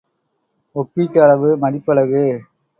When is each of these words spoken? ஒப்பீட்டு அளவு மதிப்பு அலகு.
ஒப்பீட்டு 0.75 1.19
அளவு 1.23 1.49
மதிப்பு 1.57 1.93
அலகு. 1.93 2.25